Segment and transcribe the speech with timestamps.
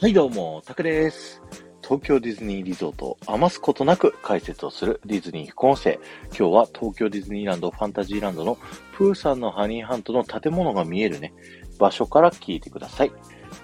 [0.00, 1.42] はいどうも、タクです。
[1.82, 5.98] 東京ディズニーリゾートを余すことなく解説をするディズニー副音声。
[6.26, 8.58] 今日は東京ディズニーランドファンタジーランドの
[8.96, 11.34] プーさんのハニーハントの建物が見えるね、
[11.80, 13.12] 場所から聞いてください。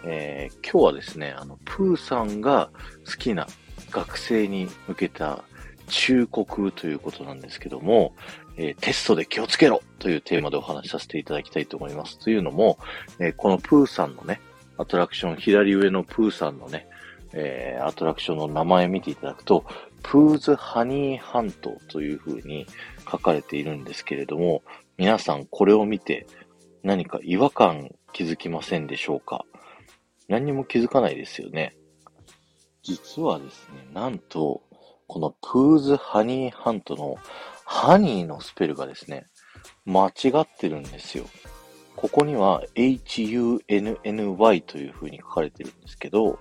[0.05, 2.71] えー今日はですね、あの、プーさんが
[3.07, 3.47] 好きな
[3.93, 5.45] 学生に向けた
[5.87, 8.13] 忠告ということなんですけども、
[8.57, 12.19] えーテストで気をつけろというテーマでお話しさせていただきたいと思います。
[12.19, 12.81] というのも、
[13.21, 14.41] えーこのプーさんのね、
[14.79, 16.89] アトラクション、左上のプーさんのね、
[17.33, 19.65] えーアトラクションの名前見ていただくと、
[20.03, 22.67] プーズハニーハントという風に
[23.11, 24.63] 書かれているんですけれども、
[24.97, 26.27] 皆さんこれを見て
[26.83, 29.45] 何か違和感気づきませんでしょうか？
[30.29, 31.77] 何にも気づかないですよね。
[32.83, 34.63] 実はですね、なんと、
[35.07, 37.17] このプーズハニーハントの
[37.65, 39.27] ハニーのスペルがですね、
[39.85, 41.25] 間違ってるんですよ。
[41.97, 46.39] ここには hunny という風に書かれてるんですけど、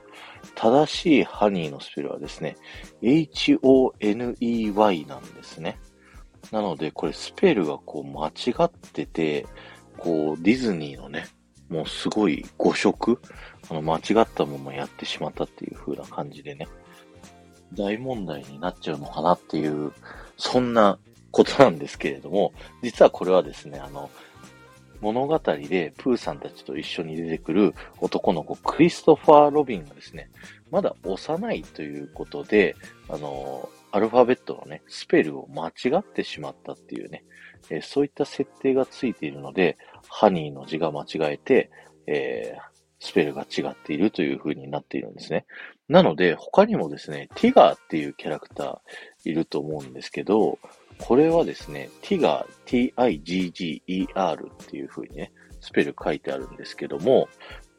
[0.55, 2.57] 正しいハニーのスペルはですね、
[3.01, 5.79] honey なんですね。
[6.51, 9.45] なので、これスペルがこう間違ってて、
[9.97, 11.27] こうディズニーのね、
[11.69, 13.19] もうすごい誤色、
[13.69, 16.67] あの間違ったままやってしまったっていう風な感じでね、
[17.73, 19.93] 大問題になっちゃうのかなっていう、
[20.37, 20.99] そんな
[21.31, 24.09] ことなんですけれども、実はこれはですね、あの、
[25.03, 30.29] 物語でプーさんたちと一緒に出てくる男の子、クリストファー・ロビンがですね、
[30.71, 32.77] まだ幼いということで、
[33.09, 37.25] あの、アルファベットのね、スペルを間違ってしまったっていうね、
[37.69, 41.69] えーそういった設定がついているので、ハニーの字が間違えて、
[42.07, 42.73] えー
[43.05, 45.45] スペルが違っているという風になっているんですね。
[45.89, 50.57] なので、他にもですね、ティガーっていうキャラクターいると思うんですけど、
[50.99, 57.27] これはですね、ティガー、T-I-G-G-E-R っていう風にね、スペル書いてあるんですけども、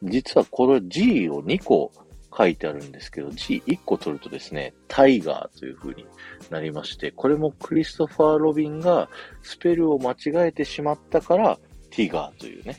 [0.03, 1.93] 実はこれ G を2個
[2.37, 6.07] 書いてあるんですけど、G1 個取るとですね、タイガーという風に
[6.51, 9.09] なりまして、これもクリストファー・ロビンが
[9.43, 11.59] スペルを間違えてしまったから、
[11.91, 12.77] ティガーというね、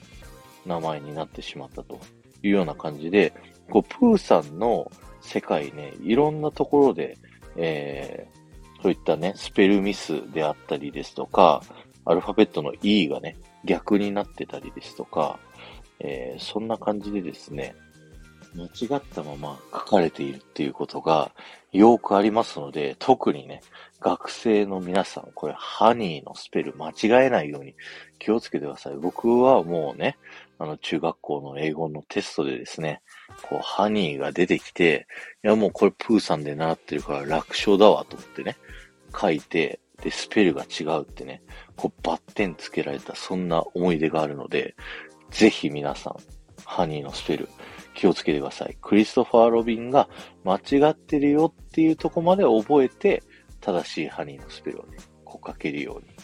[0.65, 1.99] 名前になってしまったと
[2.43, 3.33] いうような感じで、
[3.71, 4.91] こう、プーさんの
[5.21, 7.17] 世界ね、いろんなところで、
[7.55, 8.44] えー、
[8.85, 11.63] そういったね、スペルミスであったりですとか、
[12.05, 15.39] アルファベットの E がね、逆になってたりですとか、
[15.99, 17.73] えーそんな感じでですね、
[18.55, 21.31] 間違ったまま書かれているっていうことが
[21.71, 23.61] よくありますので、特にね、
[23.99, 27.75] 学生の皆さん、これ、ハニーのスペル間違えないように
[28.17, 28.95] 気をつけてください。
[28.95, 30.17] 僕はもうね、
[30.57, 33.01] あの、中学校の英語のテストでですね、
[33.49, 35.07] こう、ハニーが出てきて、
[35.43, 38.55] いやもうこれプーさんで習ってるから楽勝だわと思ってね、
[39.19, 41.41] 書いて、で、スペルが違うってね、
[41.75, 44.75] こう、バッテンつけられた、そんな思い出があるので、
[45.31, 46.15] ぜひ皆さん、
[46.63, 47.49] ハニーのスペル、
[47.95, 48.77] 気をつけてください。
[48.81, 50.07] クリストファー・ロビンが
[50.43, 53.23] 間違ってるよっていうとこまで覚えて、
[53.61, 56.14] 正しいハニーのスペルをね、こう書けるように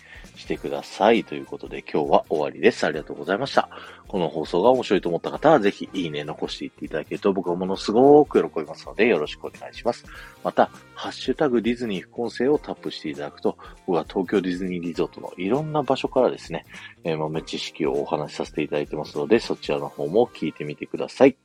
[0.41, 1.24] してください。
[1.24, 2.85] ということで今日は終わりです。
[2.85, 3.69] ありがとうございました。
[4.07, 10.03] この放送が面白いと思った方は、ぜひいいね残していっていただけると僕はものすごく喜びますので、よろしくお願いします。
[10.44, 16.66] また、ハッシュタグディズニー副音声をタップしていただくと、僕は東京ディズニーリゾートのいろんな場所からですね、
[17.03, 21.38] えー豆知識をお話しさせていただいてますので、そちらの方も聞いてみてください。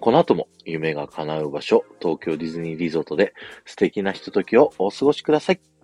[0.00, 5.77] この後も夢が叶う場所、東京ディズニーリゾートで素敵なひとときをお過ごしください。